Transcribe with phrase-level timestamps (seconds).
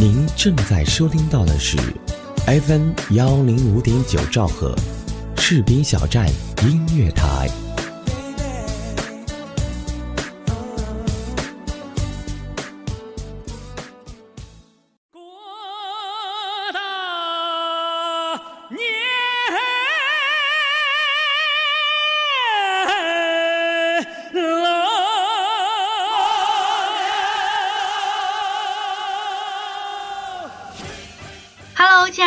[0.00, 1.76] 您正在收听到的是
[2.46, 4.74] FM 幺零五点九兆赫，
[5.36, 6.26] 士兵小站
[6.62, 7.50] 音乐台。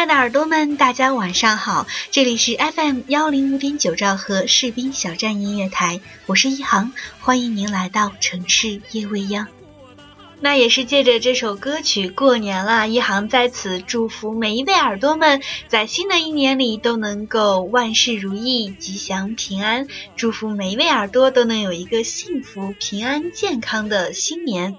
[0.03, 9.47] 爱的耳朵们，大家晚上好，这里是 FM 幺零五点九兆赫士兵小站音乐台，我是一航，欢迎您来到城市夜未央。
[10.41, 24.75] 那也是借着这首歌曲过年了，一航在此祝福每一位耳朵们，在新的一年里都能够万事如意、吉祥平安，祝福每一位耳朵都能有一个幸福、平安、健康的新年。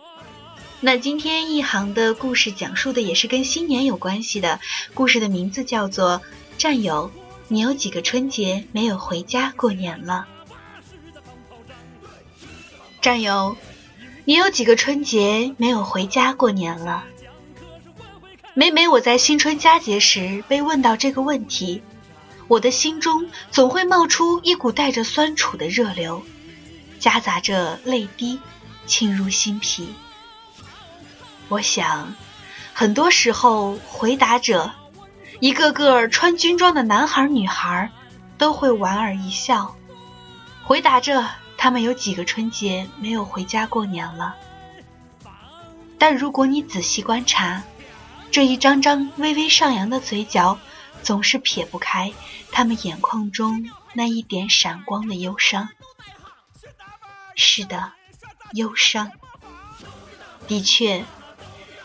[0.80, 4.60] 那今天一行的故事讲述的也是跟新年有关系的，
[4.92, 6.20] 故事的名字叫做
[6.58, 7.10] 《战友》，
[7.48, 10.26] 你有几个春节没有回家过年了？
[13.00, 13.56] 战友，
[14.26, 17.04] 你有几个春节没有回家过年了？
[18.52, 21.82] 每每我在新春佳节时被问到这个问题，
[22.46, 26.22] 我的心中总会冒出一股带着酸楚的热流，
[26.98, 28.38] 夹杂着泪滴，
[28.86, 29.88] 沁入心脾。
[31.48, 32.14] 我想，
[32.72, 34.72] 很多时候回答者，
[35.40, 37.90] 一个个穿军装的男孩女孩，
[38.38, 39.76] 都会莞尔一笑，
[40.64, 44.34] 回答着他们有几个春节没有回家过年了。
[45.98, 47.62] 但如果你仔细观察，
[48.30, 50.58] 这一张张微微上扬的嘴角，
[51.02, 52.12] 总是撇不开
[52.50, 55.68] 他们眼眶中那一点闪光的忧伤。
[57.36, 57.92] 是的，
[58.54, 59.12] 忧伤。
[60.48, 61.04] 的确。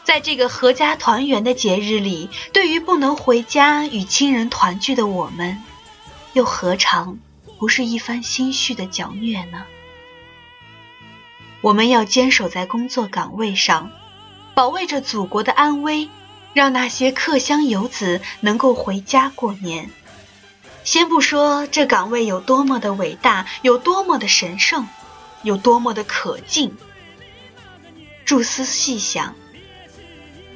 [0.10, 5.62] 在这个阖家团圆的节日里，对于不能回家与亲人团聚的我们，
[6.34, 7.20] 又何尝
[7.60, 9.66] 不是一番心绪的绞虐呢？
[11.62, 13.92] 我们要坚守在工作岗位上，
[14.56, 16.10] 保卫着祖国的安危，
[16.54, 19.92] 让那些客乡游子能够回家过年。
[20.84, 24.88] 先不说这岗位有多么的伟大，有多么的神圣，
[25.44, 26.76] 有多么的可敬，
[28.26, 29.36] 注思细想。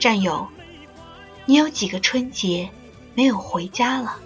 [0.03, 0.50] 战友，
[1.46, 2.69] 你有几个春节
[3.16, 4.18] 没有回家了？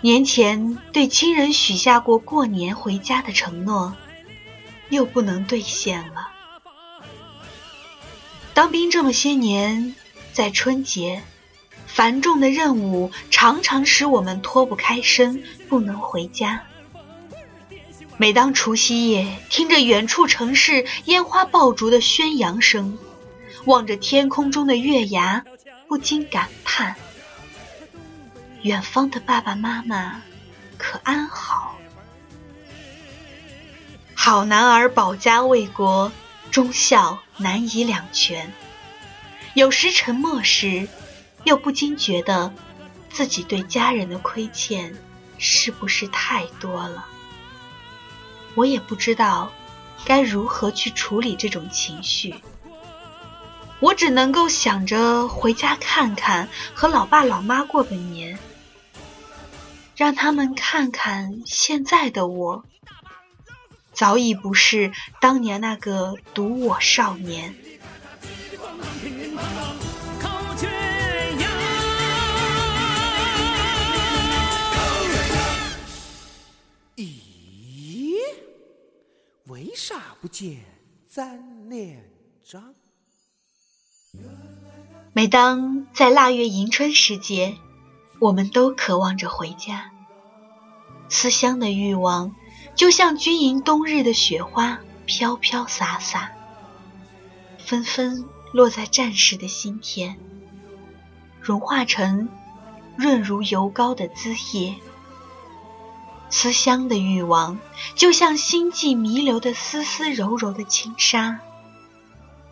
[0.00, 3.94] 年前对亲人许下过过年回家的承诺，
[4.88, 6.28] 又不能兑现了。
[8.52, 9.94] 当兵这么些年，
[10.32, 11.22] 在春节，
[11.86, 16.64] 繁重的任务常常使我们脱不开身，不能回家。
[18.16, 22.98] 每当除夕夜，听着远处城市烟花爆竹的宣扬声。
[23.66, 25.44] 望着天空中的月牙，
[25.88, 26.94] 不禁感叹：
[28.62, 30.22] 远方的爸爸妈妈
[30.78, 31.76] 可安好？
[34.14, 36.12] 好男儿保家卫国，
[36.52, 38.52] 忠孝难以两全。
[39.54, 40.88] 有时沉默时，
[41.42, 42.52] 又不禁觉得
[43.10, 44.94] 自己对家人的亏欠
[45.38, 47.04] 是不是太多了？
[48.54, 49.50] 我也不知道
[50.04, 52.32] 该如何去处理这种情绪。
[53.78, 58.38] 我只能够想着回家看看，和老爸老妈过个年，
[59.94, 62.64] 让他们看看现在的我，
[63.92, 67.54] 早已不是当年那个独我少年。
[76.96, 78.16] 咦，
[79.44, 80.64] 为啥不见
[81.06, 82.10] 咱连
[82.42, 82.75] 长？
[85.12, 87.56] 每当在腊月迎春时节，
[88.18, 89.90] 我们都渴望着回家。
[91.08, 92.34] 思乡的欲望，
[92.74, 96.32] 就像军营冬日的雪花，飘飘洒洒，
[97.58, 100.16] 纷纷落在战士的心田，
[101.40, 102.28] 融化成
[102.96, 104.74] 润如油膏的滋液。
[106.28, 107.58] 思乡的欲望，
[107.94, 111.40] 就像星际弥留的丝丝柔柔的轻纱。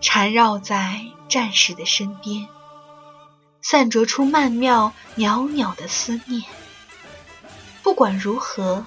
[0.06, 2.46] 缠绕在战士的身边，
[3.62, 6.42] 散着出曼妙袅袅的思念。
[7.82, 8.84] 不管如何，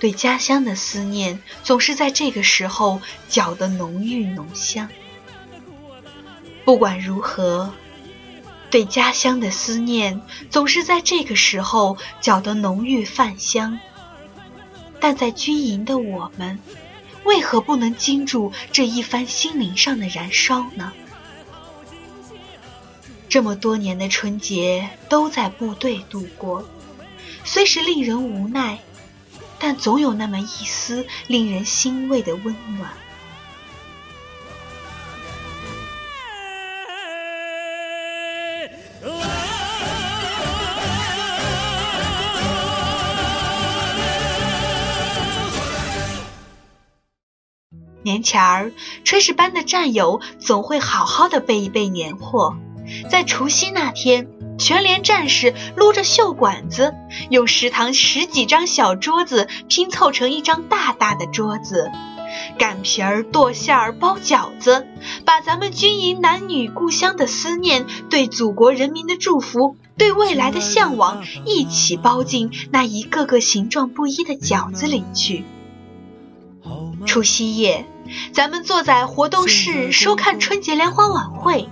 [0.00, 4.88] 对家乡的思念总是在这个时候搅得浓郁浓香。
[6.64, 7.72] 不管如何，
[8.70, 10.20] 对家乡的思念
[10.50, 13.78] 总是在这个时候搅得浓郁泛香。
[14.98, 16.58] 但在军营的我们，
[17.24, 20.92] 为何不能经住这一番心灵上的燃烧呢？
[23.28, 26.68] 这么多年的春节都在部队度过，
[27.44, 28.78] 虽是令人无奈，
[29.58, 32.92] 但总有那么一丝令人欣慰的温暖。
[48.04, 48.72] 年前儿，
[49.02, 52.56] 炊事班的战友总会好好的备一备年货，
[53.10, 54.28] 在除夕那天，
[54.58, 56.94] 全连战士撸着袖管子，
[57.30, 61.90] 用食堂十几张小桌子拼凑成一张大大的桌子，
[62.58, 64.86] 擀皮儿、剁馅儿、包饺子，
[65.24, 75.42] 把咱们军营男女故乡的思念、对祖国人民的祝福、对未来的向往，一起包进那一个个形状不一的饺子里去。
[77.06, 77.86] 除夕夜。
[78.32, 81.68] 咱们坐在活动室收看春节联欢晚会，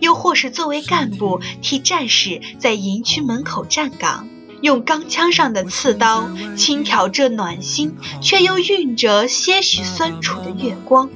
[0.00, 4.28] 又或是作为干部替战士在营区门口站岗，
[4.62, 11.08] 用钢枪上的刺刀轻挑这暖心却又蕴着些许酸楚的月光。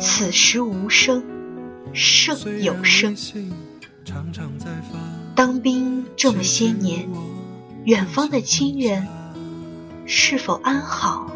[0.00, 1.24] 此时无声
[1.92, 3.16] 胜有声。
[5.34, 7.08] 当兵这么些年，
[7.84, 9.06] 远方的亲人
[10.06, 11.30] 是否安好？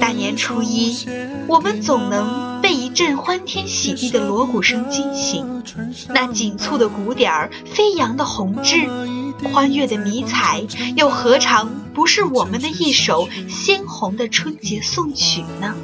[0.00, 0.96] 大年初一，
[1.46, 5.62] 我们总能被一阵欢天喜地的锣鼓声惊醒。
[6.08, 8.88] 那紧簇的鼓点儿，飞扬的红枝，
[9.52, 10.64] 欢悦的迷彩，
[10.96, 15.74] 又何尝不是我们的一首鲜红的春节颂曲呢？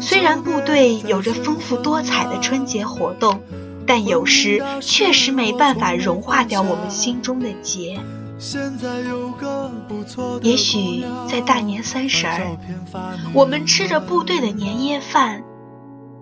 [0.00, 3.40] 虽然部队有着丰富多彩的春节活动，
[3.86, 7.98] 但有时确实没办法融化掉我们心中的结。
[10.42, 12.56] 也许在大年三十儿，
[13.34, 15.42] 我们吃着部队的年夜饭，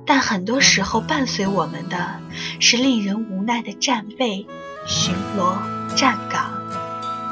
[0.06, 2.18] 但很多时候伴随我们的
[2.58, 4.46] 是令人无奈的战备、
[4.86, 5.58] 巡逻、
[5.94, 6.54] 站岗。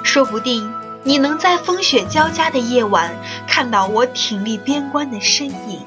[0.03, 0.71] 说不定
[1.03, 3.11] 你能在风雪交加的夜晚
[3.49, 5.81] 看到我挺立边关的身影，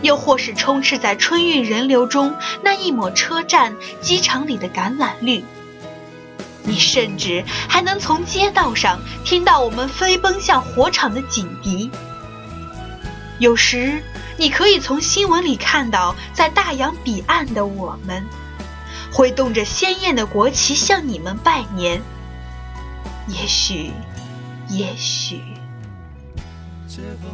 [0.00, 5.44] 又或是充斥在春运人流中那一抹车站、机场里的橄榄绿。
[6.64, 11.90] 你甚至还能从街道上听到我们飞奔向火场的警笛。
[13.38, 14.02] 有时，
[14.36, 18.24] 你可以从新闻里看到，在大洋彼岸的我们，
[19.12, 22.00] 挥动着鲜艳的国旗向你们拜年。
[23.26, 23.90] 也许，
[24.68, 25.40] 也许，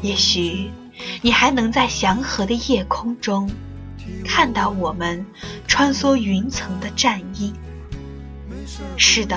[0.00, 0.70] 也许，
[1.20, 3.50] 你还能在祥和的夜空中，
[4.24, 5.26] 看到我们
[5.66, 7.54] 穿梭云层的战鹰。
[8.96, 9.36] 是的，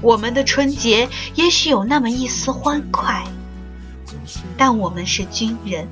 [0.00, 3.24] 我们的春节也许有那么一丝欢快，
[4.56, 5.86] 但我们是军人，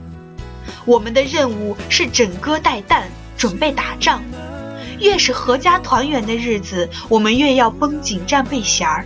[0.84, 3.04] 我们的任务是整戈待旦，
[3.36, 4.22] 准备打仗。
[5.00, 9.04] 越是阖家团圆的日子，我们越要绷紧战备弦儿。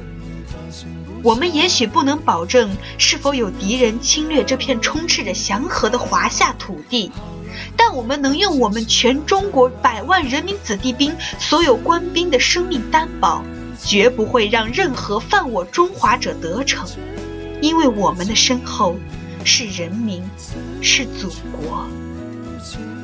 [1.22, 7.10] 我们也许不能保证是否有敌人侵略这片充斥着祥和的华夏土地。
[7.76, 13.42] 但我们能用我们全中国百万人民子弟兵所有官兵的生命担保，
[13.84, 16.88] 绝不会让任何犯我中华者得逞，
[17.60, 18.96] 因为我们的身后
[19.44, 20.22] 是人民，
[20.80, 21.86] 是祖国，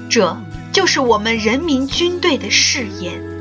[0.09, 0.37] 这
[0.73, 3.34] 就是我们人民军队的誓言。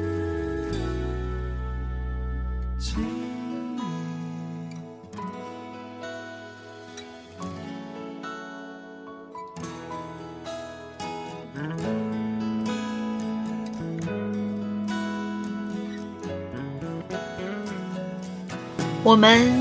[19.03, 19.51] 我们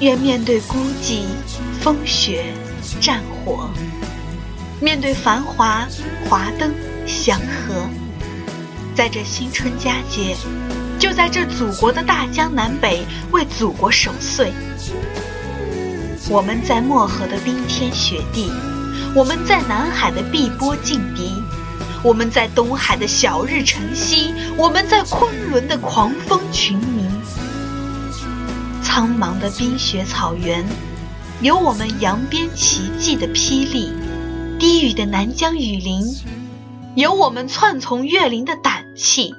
[0.00, 1.22] 愿面对孤寂、
[1.80, 2.52] 风雪、
[3.00, 3.70] 战火，
[4.78, 5.88] 面对繁华、
[6.28, 6.70] 华灯、
[7.06, 7.88] 祥和，
[8.94, 10.36] 在这新春佳节，
[10.98, 14.52] 就在这祖国的大江南北为祖国守岁。
[16.28, 18.52] 我们在漠河的冰天雪地，
[19.14, 21.42] 我们在南海的碧波劲敌，
[22.02, 27.08] 我们在东海的晓日晨曦，我们在昆仑的狂风群鸣。
[28.92, 30.66] 苍茫的冰雪草原，
[31.40, 33.88] 有我们扬鞭奇迹的霹雳；
[34.58, 36.02] 低语的南疆雨林，
[36.96, 39.32] 有我们窜从岳林的胆气；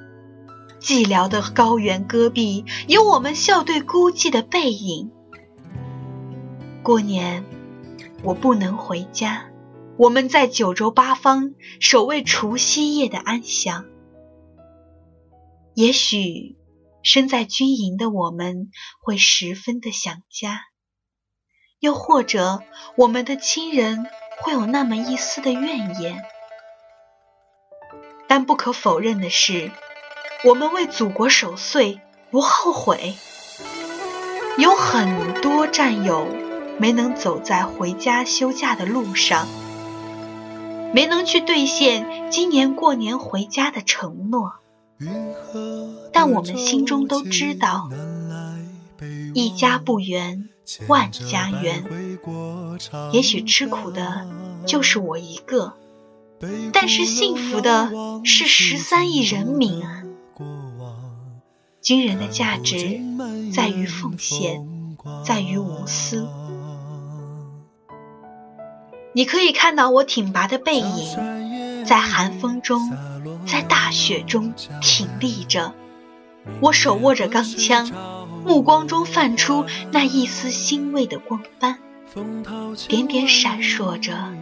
[0.80, 5.12] 寂寥的高原戈壁，有我们笑对孤寂的背影。
[6.82, 7.44] 过年，
[8.24, 9.48] 我不能回家，
[9.98, 13.84] 我们在九州八方守卫除夕夜的安详。
[15.74, 16.56] 也许。
[17.04, 18.70] 身在军营的我们
[19.02, 20.62] 会十分的想家，
[21.80, 22.64] 又或者
[22.96, 24.06] 我们的亲人
[24.42, 26.24] 会有那么一丝的怨言。
[28.28, 29.72] 但不可否认的是，
[30.46, 33.16] 我们为祖国守岁不后悔。
[34.58, 36.28] 有很多战友
[36.78, 39.48] 没能走在回家休假的路上，
[40.94, 44.61] 没能去兑现今年过年回家的承诺，
[46.14, 47.90] 但我们心中都知道，
[49.34, 50.50] 一家不圆，
[50.88, 51.84] 万家圆。
[53.12, 54.28] 也许吃苦的
[54.66, 55.74] 就是我一个，
[56.74, 57.92] 但是幸福的
[58.24, 60.04] 是十三亿人民啊！
[61.82, 63.02] 军人的价值
[63.54, 64.68] 在于奉献，
[65.26, 66.28] 在于无私。
[69.14, 71.41] 你可以看到我挺拔的背影，
[71.86, 72.92] 在寒风中，
[73.46, 75.74] 在大雪中挺立着。
[76.60, 77.90] 我手握着钢枪，
[78.46, 81.78] 目光中泛出那一丝欣慰的光斑，
[82.88, 84.34] 点点闪烁着，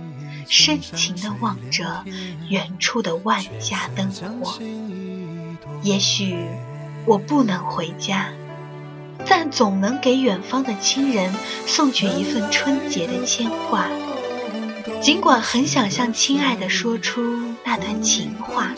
[0.48, 2.04] 深情地望着
[2.50, 4.60] 远处的万家灯火。
[5.84, 6.36] 也许。
[7.06, 8.28] 我不能回家，
[9.26, 11.34] 但总能给远方的亲人
[11.66, 13.88] 送去一份春节的牵挂。
[15.02, 18.74] 尽管很想向亲爱的说出那段情话，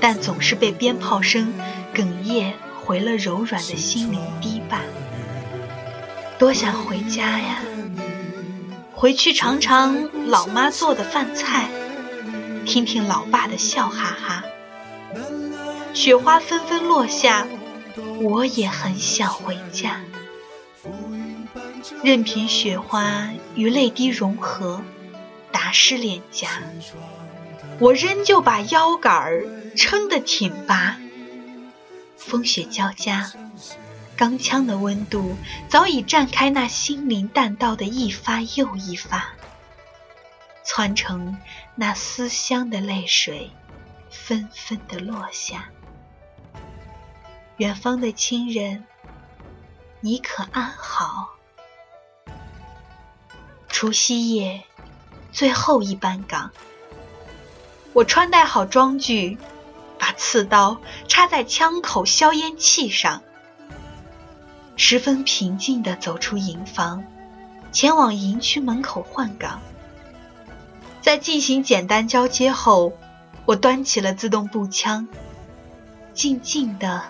[0.00, 1.52] 但总是被鞭炮声
[1.94, 4.80] 哽咽回了柔软的心灵堤坝。
[6.38, 7.62] 多想回家呀！
[8.92, 11.68] 回去尝尝老妈做的饭菜，
[12.66, 14.44] 听听老爸的笑哈哈。
[15.94, 17.46] 雪花纷纷落下，
[18.20, 20.00] 我也很想回家。
[22.02, 24.82] 任凭雪花与泪滴融合，
[25.52, 26.48] 打湿脸颊，
[27.78, 29.44] 我仍旧把腰杆儿
[29.76, 30.98] 撑得挺拔。
[32.16, 33.32] 风雪交加，
[34.16, 35.36] 钢枪的温度
[35.68, 39.34] 早已绽开那心灵弹道的一发又一发，
[40.64, 41.36] 窜成
[41.74, 43.50] 那思乡的泪水，
[44.10, 45.70] 纷纷的落下。
[47.56, 48.84] 远方的亲人，
[50.00, 51.30] 你可安好？
[53.68, 54.62] 除夕夜，
[55.32, 56.50] 最后一班岗，
[57.92, 59.38] 我穿戴好装具，
[59.98, 63.22] 把刺刀插在枪口消烟器上，
[64.76, 67.02] 十分平静地走出营房，
[67.72, 69.60] 前往营区门口换岗。
[71.00, 72.92] 在进行简单交接后，
[73.46, 75.08] 我端起了自动步枪，
[76.14, 77.02] 静静地。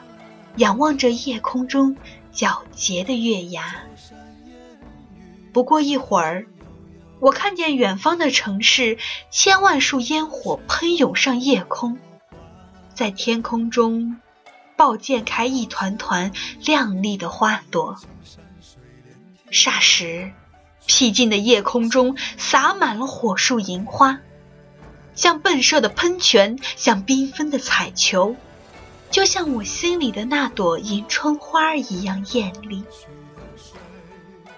[0.57, 1.97] 仰望着夜空中
[2.35, 3.85] 皎洁的月牙，
[5.51, 6.45] 不过一会儿，
[7.23, 8.99] 我看见远方的城市，
[9.31, 12.01] 千万束烟火喷涌上夜空，
[12.95, 14.21] 在天空中
[14.77, 16.33] 爆溅开一团团
[16.65, 17.97] 亮丽的花朵。
[19.53, 20.33] 霎时，
[20.85, 24.19] 僻静的夜空中洒满了火树银花，
[25.15, 28.35] 像迸射的喷泉，像缤纷的彩球。
[29.13, 32.83] 就像我心里的那朵迎春花一样艳丽。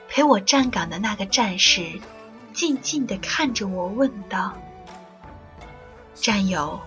[0.09, 2.01] 陪我站岗的那个战士，
[2.55, 4.57] 静静地看着我，问道
[6.15, 6.81] ：“战友，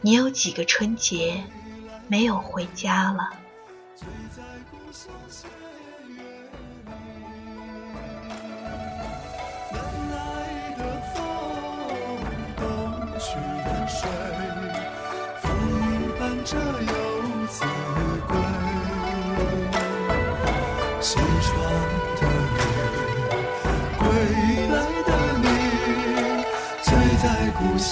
[0.00, 1.44] 你有几个春节
[2.06, 3.30] 没有回家了？”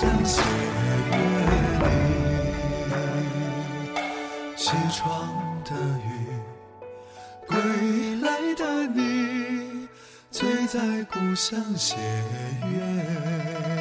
[0.02, 1.14] 故乡斜月
[1.78, 1.86] 里。
[4.56, 5.08] 西窗
[5.64, 6.10] 的雨，
[7.46, 7.56] 归
[8.20, 9.86] 来的你，
[10.32, 11.94] 醉在故乡斜
[12.72, 13.71] 月。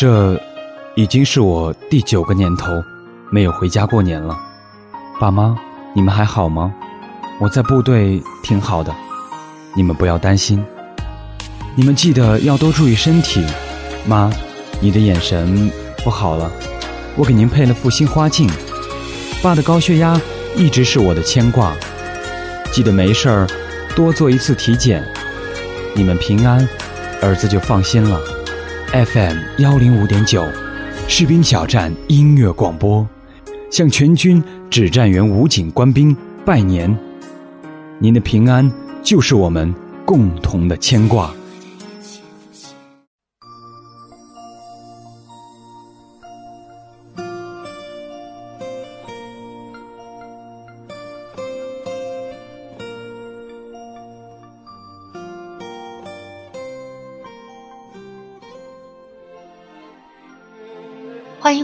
[0.00, 0.40] 这
[0.94, 2.82] 已经是我第九个年头
[3.30, 4.34] 没有回家过年了，
[5.20, 5.54] 爸妈，
[5.94, 6.72] 你们还好吗？
[7.38, 8.90] 我在部队挺好的，
[9.74, 10.64] 你们不要担心。
[11.74, 13.44] 你们记得要多注意身体。
[14.06, 14.32] 妈，
[14.80, 15.70] 你的眼神
[16.02, 16.50] 不好了，
[17.14, 18.48] 我给您配了副新花镜。
[19.42, 20.18] 爸的高血压
[20.56, 21.74] 一直是我的牵挂，
[22.72, 23.46] 记得没事儿
[23.94, 25.06] 多做一次体检。
[25.94, 26.66] 你们平安，
[27.20, 28.18] 儿子就放心了。
[28.92, 30.44] FM 幺零五点九，
[31.06, 33.06] 士兵小站音乐广播，
[33.70, 36.98] 向全军指战员武警官兵拜年。
[38.00, 38.68] 您的平安
[39.00, 39.72] 就是我们
[40.04, 41.32] 共同的牵挂。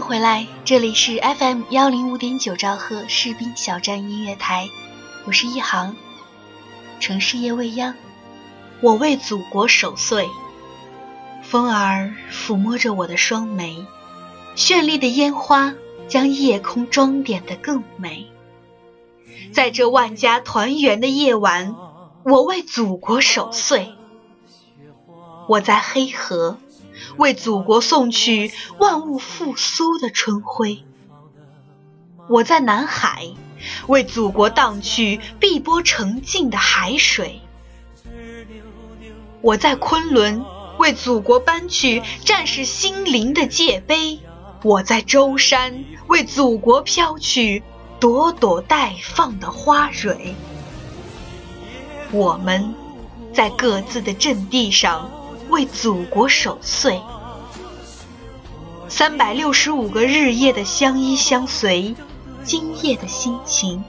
[0.07, 4.69] 回来，这里是 FM 幺零五点九兆赫士兵小站音乐台，
[5.25, 5.97] 我是一航。
[7.01, 7.93] 城市夜未央，
[8.79, 10.29] 我为祖国守岁。
[11.43, 13.85] 风儿抚摸着我的双眉，
[14.55, 15.73] 绚丽的烟花
[16.07, 18.31] 将夜空装点得更美。
[19.51, 21.75] 在这万家团圆的夜晚，
[22.23, 23.93] 我为祖国守岁。
[25.49, 26.57] 我在黑河。
[27.17, 30.83] 为祖国送去万物复苏的春晖。
[32.29, 33.27] 我在南海，
[33.87, 37.41] 为祖国荡去碧波澄净的海水。
[39.41, 40.43] 我在昆仑，
[40.77, 44.19] 为祖国搬去战士心灵的界碑。
[44.63, 47.63] 我在舟山，为祖国飘去
[47.99, 50.35] 朵朵待放的花蕊。
[52.11, 52.73] 我们
[53.33, 55.11] 在各自的阵地上。
[55.49, 57.01] 为祖国守岁，
[58.89, 61.95] 三百六十五个日夜的相依相随，
[62.43, 63.83] 今夜的心情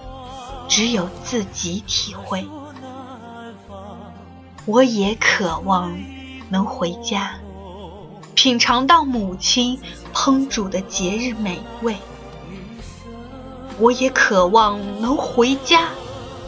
[0.68, 2.46] 只有自己体会。
[4.66, 5.98] 我也渴望
[6.48, 7.38] 能回家，
[8.34, 9.80] 品尝到母亲
[10.12, 11.96] 烹煮的节日美味。
[13.78, 15.88] 我也渴望能回家，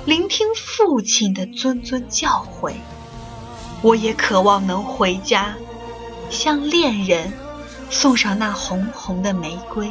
[0.04, 2.74] 聆听父亲的谆谆教诲。
[3.82, 5.54] 我也渴望能回家，
[6.28, 7.32] 向恋人
[7.88, 9.90] 送上那红红的玫瑰。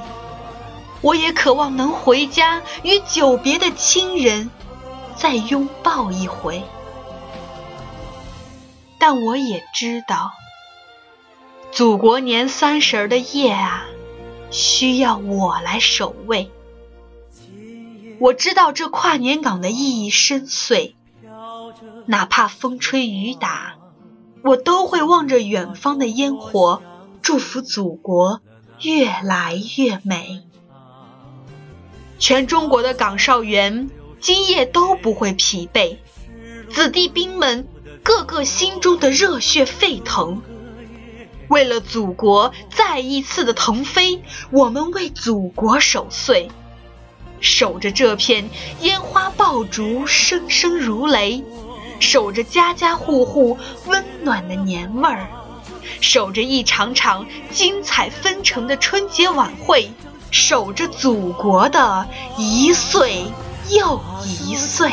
[1.01, 4.51] 我也渴望能回家，与久别的亲人
[5.15, 6.63] 再拥抱一回。
[8.99, 10.34] 但我也知道，
[11.71, 13.86] 祖国年三十的夜啊，
[14.52, 16.52] 需要我来守卫。
[18.19, 20.93] 我知道这跨年岗的意义深邃，
[22.06, 23.78] 哪怕风吹雨打。
[24.43, 26.82] 我都会望着远方的烟火，
[27.21, 28.41] 祝福祖国
[28.82, 30.43] 越来越美。
[32.17, 35.97] 全中国的岗哨员今夜都不会疲惫，
[36.69, 37.67] 子弟兵们
[38.04, 40.41] 个个心中的热血沸腾。
[41.47, 44.21] 为了祖国再一次的腾飞，
[44.52, 46.49] 我们为祖国守岁，
[47.39, 48.49] 守着这片
[48.82, 51.43] 烟花爆竹声声如雷。
[51.99, 55.27] 守着家家户户温暖的年味儿，
[56.01, 59.91] 守着一场场精彩纷呈的春节晚会，
[60.31, 62.07] 守着祖国的
[62.38, 63.25] 一岁
[63.69, 64.91] 又一岁。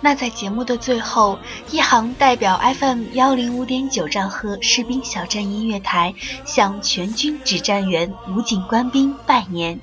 [0.00, 1.38] 那在节目的最后，
[1.72, 9.80] 一行代表 FM 幺零五点九兆赫士兵小站音乐台向全军指战员、武警官兵拜年，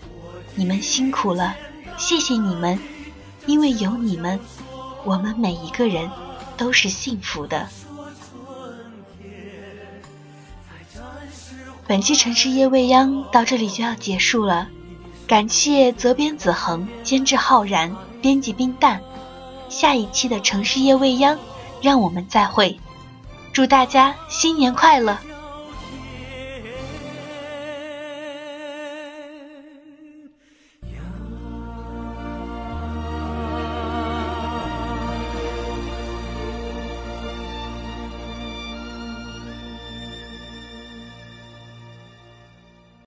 [0.55, 1.55] 你们辛苦了，
[1.97, 2.79] 谢谢你们，
[3.45, 4.39] 因为有你们，
[5.03, 6.09] 我们每一个人
[6.55, 7.67] 都是幸福的。
[11.87, 14.69] 本期城市夜未央到这里就要结束了，
[15.27, 19.01] 感谢责编子恒、监制浩然、编辑冰蛋。
[19.69, 21.37] 下一期的城市夜未央，
[21.81, 22.79] 让我们再会。
[23.53, 25.17] 祝大家新年快乐！